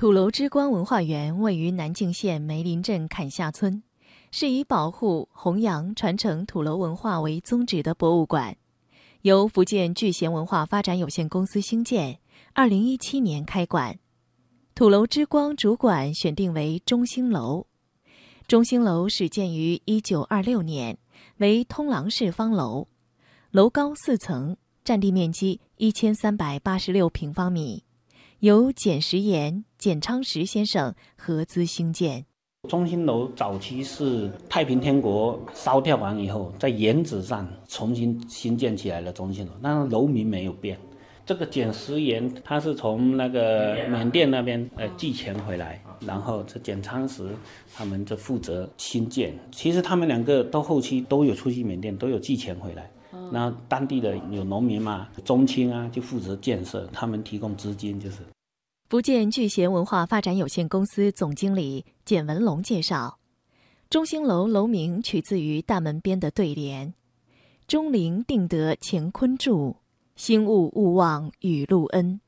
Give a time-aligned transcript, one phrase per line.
[0.00, 3.82] 土楼之光文化园位于南靖县梅林镇坎下村，
[4.30, 8.56] 是以保护、弘扬、传承土楼文化为宗旨的博物馆，
[9.20, 12.18] 由福建聚贤文化发展有限公司兴建，
[12.54, 13.98] 二零一七年开馆。
[14.74, 17.66] 土楼之光主馆选定为中兴楼，
[18.48, 20.96] 中兴楼始建于一九二六年，
[21.36, 22.88] 为通廊式方楼，
[23.50, 27.84] 楼高四层，占地面积一千三百八十六平方米。
[28.38, 32.26] 由简石岩、简昌石先生合资兴建。
[32.68, 40.78] 中心楼早期是太平天国烧掉完以后，在原址上重新新建起来的中心楼，但是楼名没有变。
[41.24, 47.26] 这个简石岩它是从那个缅甸那边呃寄钱回来，然后这简昌石
[47.74, 49.32] 他们就负责新建。
[49.50, 52.90] 其实他们两个到后期都有出去缅甸，都有寄钱回来。
[53.32, 58.18] 那当地的有农民嘛，中青啊，就负责建设，他们提供资金就是。
[58.90, 63.20] 福建聚贤文化发展有限公司总经理简文龙介绍，
[63.88, 66.92] 中兴楼楼名取自于大门边的对联
[67.68, 69.76] ：“钟灵定得乾坤柱，
[70.16, 72.20] 兴物勿忘雨露恩”，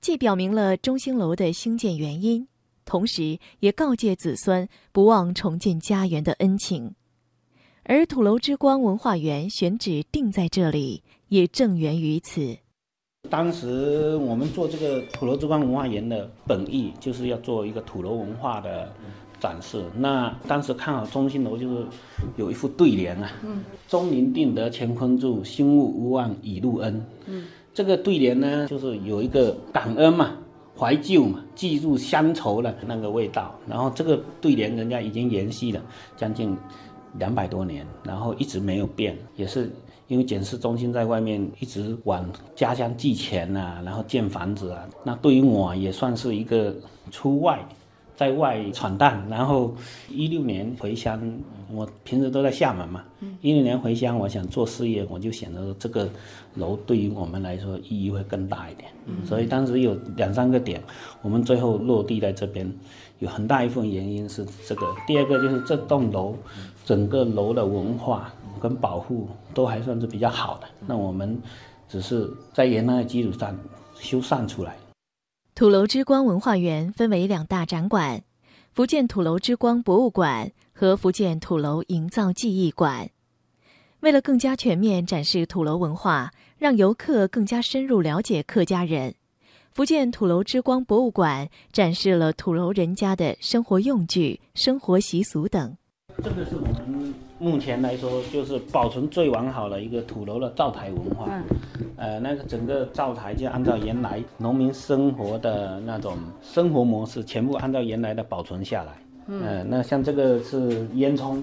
[0.00, 2.46] 既表明了中兴楼的兴建原因，
[2.84, 6.94] 同时也告诫子孙不忘重建家园的恩情。
[7.82, 12.56] 而土楼之光文化园选址定在这里，也正源于此。
[13.30, 18.90] 当时我们做这个土楼之光文化园的本意，就是要做一个土楼文化的
[19.38, 19.82] 展示。
[19.96, 21.86] 那当时看好中心楼，就是
[22.36, 30.36] 有一副对联啊：“嗯，钟灵定得乾坤柱，心物无忘以路恩。”嗯，这个对联呢，就是有一个感恩嘛、
[30.76, 33.54] 怀旧嘛、记住乡愁的那个味道。
[33.68, 35.80] 然后这个对联，人家已经延续了
[36.16, 36.56] 将近。
[37.18, 39.70] 两百多年，然后一直没有变，也是
[40.06, 44.88] 因为检视中心在外面一直往家乡寄钱呐，然后建房子啊。
[45.04, 46.74] 那对于我也算是一个
[47.10, 47.58] 出外，
[48.18, 49.22] 在外闯荡。
[49.30, 49.74] 然后
[50.10, 51.18] 一六年回乡，
[51.72, 53.02] 我平时都在厦门嘛。
[53.40, 56.06] 一六年回乡，我想做事业，我就选择这个
[56.56, 58.90] 楼对于我们来说意义会更大一点。
[59.24, 60.82] 所以当时有两三个点，
[61.22, 62.70] 我们最后落地在这边。
[63.20, 66.36] 有很大一部分原因是这个，第二个就是这栋楼，
[66.84, 70.68] 整个楼的文化跟保护都还算是比较好的。
[70.86, 71.36] 那我们
[71.88, 73.58] 只是在原来的基础上
[73.98, 74.76] 修缮出来。
[75.58, 78.22] 土楼之光文化园分为两大展馆：
[78.70, 83.10] 福建土楼之光博物馆和福建土楼营造技艺馆。
[83.98, 89.12] 为了更加全面展示土楼文化，让游客更加深入了解客家人。
[89.72, 95.76] 福建土楼之光博物馆展示了土楼人家的生活用具、生活习俗等。
[96.22, 101.26] 这个是我们目前来说就是保存最完好的一个土楼的灶台文化。
[101.28, 101.44] 嗯。
[101.96, 108.92] 呃，那个整个灶台就按照原来农民生活的那种生活模式，全部按照原来的保存下来。
[109.28, 109.66] 嗯。
[109.68, 111.40] 那像这个是烟囱，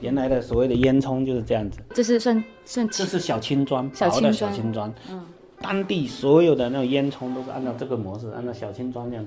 [0.00, 1.80] 原来的所谓的烟囱就是这样子。
[1.92, 2.88] 这是算算。
[2.88, 4.92] 这是小青砖，薄的小青砖。
[5.10, 5.22] 嗯。
[5.60, 9.24] 当地所有的那种烟囱都是按照这个模式，按照小青砖这样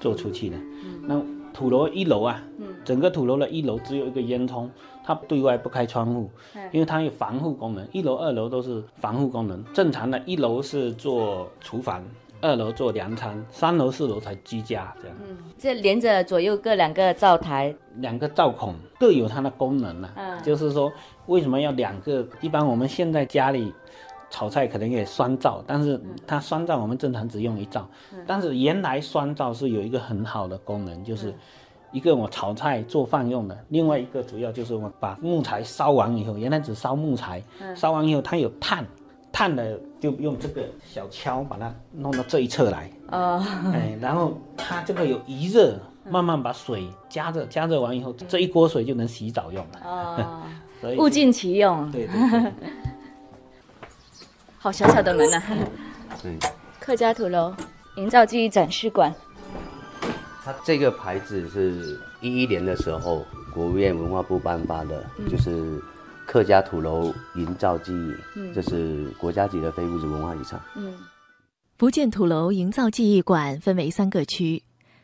[0.00, 0.56] 做出去的。
[0.56, 1.22] 嗯那
[1.52, 2.42] 土楼一楼啊，
[2.84, 4.68] 整个土楼的一楼只有一个烟囱，
[5.04, 6.30] 它对外不开窗户，
[6.72, 7.86] 因为它有防护功能。
[7.92, 9.64] 一楼、二楼都是防护功能。
[9.72, 12.04] 正常的一楼是做厨房，
[12.40, 15.16] 二楼做粮仓，三楼、四楼才居家这样。
[15.26, 20.08] 嗯，这连着左右各两个灶台，两个灶孔各有它的功能呢。
[20.16, 20.92] 嗯，就是说
[21.26, 22.26] 为什么要两个？
[22.40, 23.72] 一般我们现在家里。
[24.30, 27.88] 炒菜可能也双灶，但是它酸灶我们正常只用一灶，
[28.26, 31.34] 但是原来酸灶是有一个很好的功能，就是
[31.92, 37.42] 一个我炒菜做饭用的，另外一个主要就是我把木材烧完以后，原来只烧木材，
[37.74, 38.84] 烧完以后它有碳，
[39.32, 45.74] 碳的就用这个小锹把它弄到这一侧来，哦，哎，然后它这个有余热，
[46.10, 50.42] 慢慢把水加热，加热完以后这一锅水就能洗澡用了，哦，
[50.98, 52.52] 物尽其用，对对。
[54.58, 55.40] 好小小的门呐！
[56.22, 56.36] 对，
[56.80, 57.54] 客家土楼
[57.96, 59.14] 营造技艺展示馆。
[60.44, 63.24] 它这个牌子是一一年的时候，
[63.54, 65.80] 国务院文化部颁发的，就是
[66.26, 68.14] 客家土楼营造技艺，
[68.52, 70.60] 这是国家级的非物质文化遗产。
[70.74, 70.92] 嗯，
[71.76, 74.62] 福建土楼营造技艺馆分为三个区：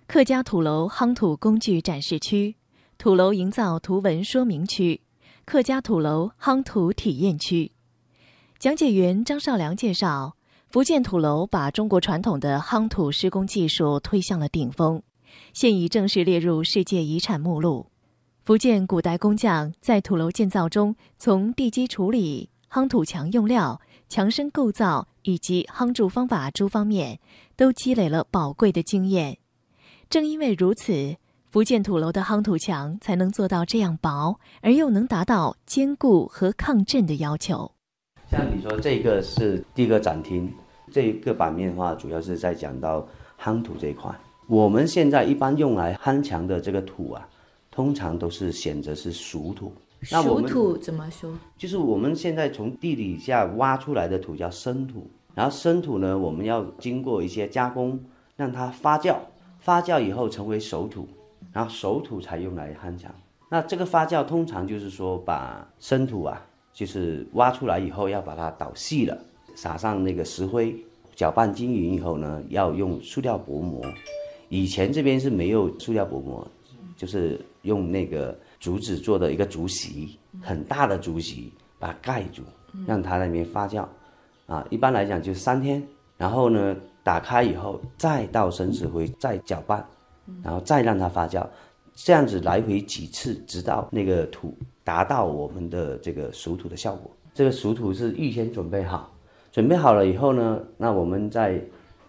[0.09, 2.57] 客家土楼夯土工具展示区、
[2.99, 5.01] 土楼营造图文说明区、
[5.45, 7.71] 客家土楼夯土体验区。
[8.65, 10.39] 讲解员张少良介绍，
[10.71, 15.03] 福建土楼把中国传统的夯土施工技术推向了顶峰，
[15.53, 17.89] 现已正式列入世界遗产目录。
[18.43, 23.79] 福建古代工匠在土楼建造中，从地基处理、夯土墙用料、
[24.09, 27.21] 墙身构造以及夯筑方法诸方面，
[27.57, 29.37] 都积累了宝贵的经验。
[30.09, 31.17] 正因为如此，
[31.51, 37.74] 福建土楼的夯土墙才能做到这样薄，而又能达到坚固和抗震的要求。
[38.31, 40.53] 像你说这个是第一个展厅，
[40.91, 43.07] 这一个版面的话，主要是在讲到
[43.41, 44.13] 夯土这一块。
[44.47, 47.29] 我们现在一般用来夯墙的这个土啊，
[47.71, 49.73] 通常都是选择是熟土。
[50.11, 51.33] 那我们熟土怎么说？
[51.57, 57.99] 就是我们现在从地底下挖出来的土叫生土，然后生土呢，我们要经过一些加工，
[58.37, 59.17] 让它发酵，
[59.61, 61.09] 发酵以后成为熟土，
[61.53, 63.11] 然后熟土才用来夯墙。
[63.49, 66.45] 那这个发酵通常就是说把生土啊，
[66.75, 69.17] 就是挖出来以后要把它捣细了，
[69.55, 70.77] 撒上那个石灰，
[71.15, 73.81] 搅拌均匀以后呢，要用塑料薄膜。
[74.49, 76.47] 以前这边是没有塑料薄膜，
[76.97, 82.43] 就是用那个竹子做的一个竹席，很大的竹席，把它盖住，
[82.87, 83.87] 让它那边发酵。
[84.47, 85.83] 啊，一般来讲就是三天，
[86.19, 89.83] 然后呢，打开以后再倒生石灰，再搅拌，
[90.43, 91.47] 然后再让它发酵，
[91.95, 97.11] 这样子来回几次，直到那个土达到我们的这个熟土的效果。
[97.33, 99.13] 这个熟土是预先准备好，
[99.51, 101.61] 准备好了以后呢，那我们在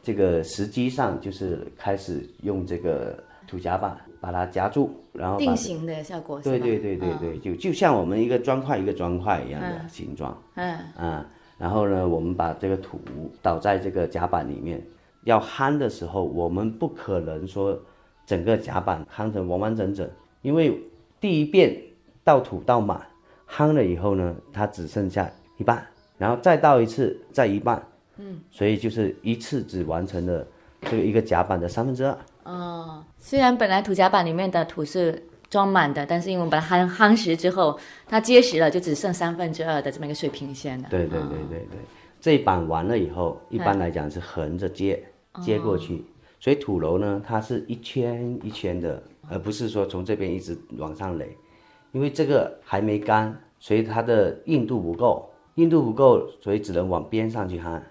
[0.04, 3.18] 这个时机上就是开始用这个
[3.48, 10.40] 土夹板把它夹住，然后定型的效果对对对对对，就就像我们一个砖块一个砖块一样的形状。
[10.56, 11.26] 嗯嗯，
[11.58, 13.00] 然后呢，我们把这个土
[13.42, 14.80] 倒在这个夹板里面，
[15.24, 17.80] 要夯的时候，我们不可能说
[18.26, 20.10] 整个甲板夯成完完整整，
[20.42, 20.80] 因为
[21.20, 21.76] 第一遍
[22.24, 23.00] 倒土倒满，
[23.50, 25.86] 夯了以后呢，它只剩下一半，
[26.18, 27.82] 然后再倒一次再一半，
[28.18, 30.46] 嗯，所以就是一次只完成了
[30.82, 32.18] 这个一个甲板的三分之二。
[32.44, 40.88] 哦，虽然本来土甲板里面的土是装满的，但是因为我们把它夯夯实之后，它结实了，就只剩三分之二的这么一个水平线了。
[40.90, 41.80] 对对对对对，
[42.20, 45.04] 这一板完了以后，一般来讲是横着接
[45.42, 46.06] 接过去，
[46.46, 51.36] 所以土楼呢，它是一圈一圈的，而不是说从这边一直往上垒，
[51.92, 57.84] 因为这个还没干，所以它的硬度不够，硬度不够，所以只能往边上去焊。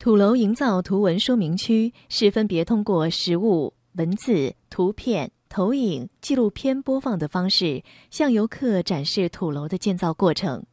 [0.00, 10.64] 土楼营造图文说明区是分别通过实物、文字、图片、投影、纪录片播放的方式，向游客展示土楼的建造过程。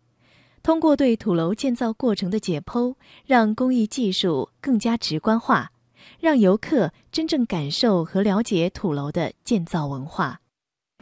[0.64, 2.96] 通过对土楼建造过程的解剖，
[3.28, 5.73] 让工艺技术更加直观化，
[6.20, 10.40] 让游客真正感受和了解土楼的建造文化。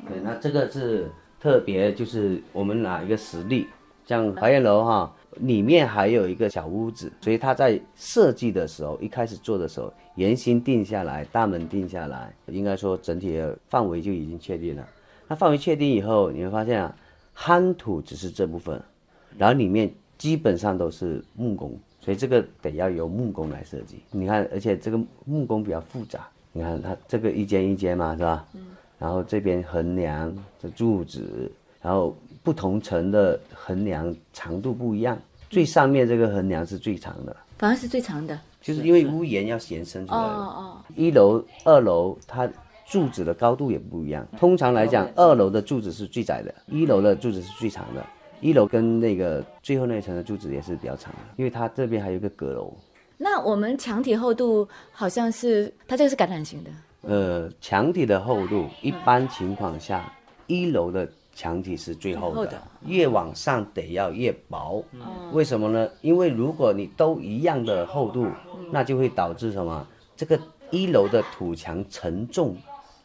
[0.08, 3.68] 对，那这个是特别，就是我们拿一个实例，
[4.06, 14.88] 像华苑楼哈，里面还有一个小屋子，所以它在设计的时候，一开始做的时候，圆心定下来，大门定下来，应该说整体的范围就已经确定了。
[15.28, 16.96] 那范围确定以后，你会发现啊，
[17.38, 18.82] 夯土只是这部分，
[19.38, 24.02] 然后里面基本上都是木工，所以这个得要由木工来设计。
[24.12, 28.46] 你看，而且这个木工比较复杂，你看它这个一间一间嘛，是吧？
[28.54, 28.62] 嗯。
[28.98, 31.52] 然后这边横梁的柱子，
[31.82, 35.18] 然后不同层的横梁长度不一样，
[35.50, 38.40] 最上面这个横梁是最长的，反而是最长的。
[38.62, 40.36] 就是因为屋檐要延伸出来哦来。
[40.36, 42.48] 哦，一楼、二楼它
[42.86, 44.28] 柱子的高度也不一样。
[44.38, 48.06] 通常来讲，二楼的柱子是最窄的，一楼的柱子是最长的。
[48.42, 52.74] 一楼跟那个最后那一层的柱子也是比较长的，因为它这边还有一个阁楼。
[53.18, 56.72] 那我们墙体厚度好像是它这个是橄榄型的，
[57.02, 60.12] 呃，墙体的厚度，一般情况下，
[60.48, 64.84] 一楼的墙体是最厚的，最厚的越往上得要越薄。
[65.34, 65.88] 为什么呢？
[66.02, 68.26] 因为如果你都一样的厚度，
[68.72, 69.88] 那就会导致什么？
[70.16, 70.40] 这个
[70.72, 72.56] 一楼的土墙承重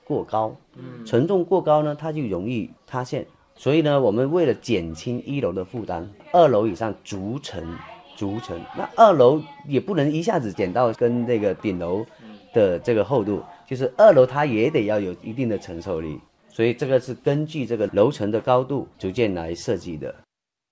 [0.02, 0.56] 过高，
[1.04, 3.26] 承重过高呢，它就容易塌陷。
[3.56, 7.76] 所以呢，我们为了减轻一楼的负担，二楼以上逐层
[8.16, 8.60] 逐层。
[8.76, 12.04] 那二楼也不能一下子减到跟这个顶楼
[12.52, 16.20] 的这个厚度，就是二楼它也得要有一定的承受力。
[16.48, 20.14] 所以这个是根据这个楼层的高度逐渐来设计的。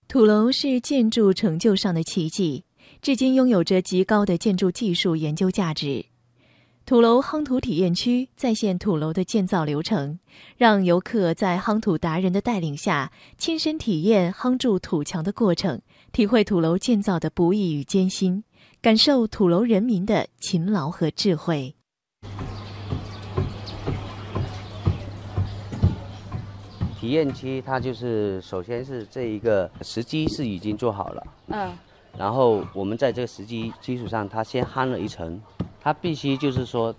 [0.06, 2.64] 土楼是建筑成就上的奇迹，
[3.00, 6.04] 至今拥有着极高的建筑技术研究价值。
[6.86, 10.18] 土楼夯土体验区再现土楼的建造流程，
[10.58, 15.80] 让游客在夯土达人的带领下，亲身体验夯筑土墙的过程，
[16.12, 18.44] 体会土楼建造的不易与艰辛，
[18.82, 21.74] 感受土楼人民的勤劳和智慧。
[27.00, 31.72] 体验区它就是首先是这一个石基是已经做好了，嗯，
[32.18, 35.40] 然后我们在这个石基基础上，它先夯了一层，
[35.84, 36.94] 它必须就是说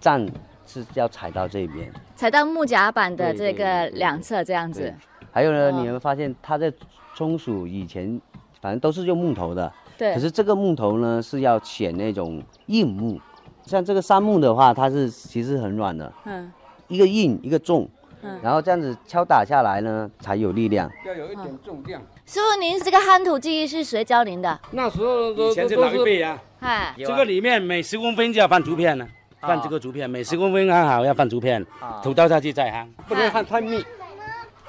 [0.00, 0.26] 站
[0.66, 1.88] 是要踩到这边。
[2.16, 4.92] 踩到木甲板的这个两侧这样子，
[5.30, 5.70] 还有呢，哦。
[5.70, 6.72] 你有没有发现它的
[7.14, 8.20] 松鼠以前
[8.60, 10.12] 反正都是用木头的，对。
[10.12, 13.20] 可是这个木头呢是要选那种硬木，
[13.62, 16.52] 像这个杉木的话，它是其实很软的，嗯，
[16.88, 17.88] 一个硬一个重，
[18.22, 18.40] 嗯。
[18.42, 20.90] 然后这样子敲打下来呢，才有力量。
[21.06, 22.02] 要有一点重量。
[22.32, 24.56] 师傅，您这个夯土技艺是谁教您的？
[24.70, 29.04] 那时候都以前是老一辈啊，哎，这个里面每十公分就要放竹片呢，
[29.40, 31.66] 放这个竹片，每十公分刚好要放竹片，
[32.04, 32.86] 土倒下去再夯。
[33.08, 33.84] 不能焊太密。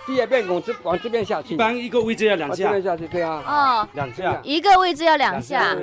[0.05, 2.72] 第二遍往这往这边下去，一般一个位置要两下。
[2.72, 3.43] 往这边，下去，对啊。
[3.46, 5.75] 哦，两下，一个位置要两下。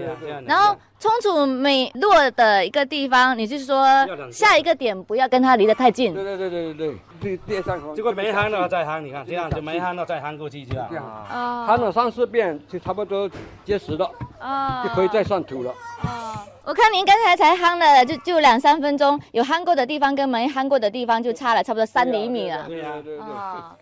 [0.45, 4.47] 然后冲土每落的一个地方，你是说要两下。
[4.49, 6.13] 下一个点不要跟它离得太近？
[6.13, 6.89] 对对对对对。
[7.21, 10.75] 对，第第三这个没夯的话再夯，你看这样就没夯的再夯过去这。
[10.77, 10.89] 样，
[11.33, 11.65] 哦。
[11.67, 13.31] 焊了三四遍就差不多
[13.65, 14.11] 结实了，
[14.41, 14.83] 哦。
[14.85, 15.71] 就可以再上土了。
[16.03, 22.67] 哦，我看您刚才才夯了就就两三分钟，有夯过的地方跟没夯过的地方就差了差不多三厘米了。
[22.69, 23.27] 对啊对对对，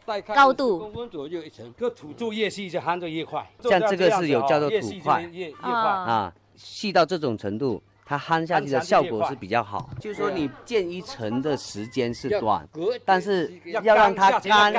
[0.06, 1.74] 再看高度公分左右一层。
[1.76, 5.72] 这土做越细就夯得越快，像这个是有叫做土块越越越啊快。
[5.72, 9.90] 啊，细到这种程度，它焊下去的效果是比较好。
[9.98, 12.64] 就是说你建一层的时间是短，
[13.04, 14.72] 但是要让它干，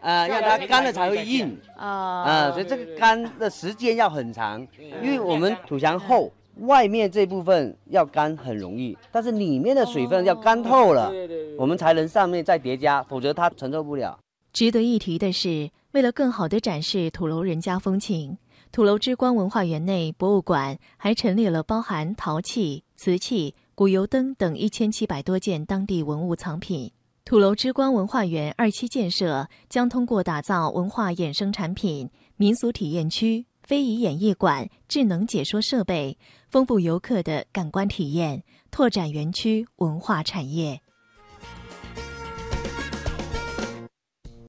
[0.00, 1.58] 呃，让它干了才会硬。
[1.76, 4.64] 啊啊，所以这个干的时间要很长，
[5.02, 14.18] 因为我们土墙厚，外面这部分要干很容易，但是里面的水分要干透了，对对对我们才能上面再叠加，否则它承受不了。
[14.52, 18.36] 值得一提的是，为了更好地展示土楼人家风情，
[18.72, 26.90] 土楼之光文化园内博物馆还陈列了包含陶器、瓷器、古油灯等一千七百多件当地文物藏品。
[27.24, 36.16] 土楼之光文化园二期建设将通过打造文化衍生产品、民俗体验区、非遗演艺馆、智能解说设备，
[36.50, 40.80] 丰富游客的感官体验，拓展园区文化产业。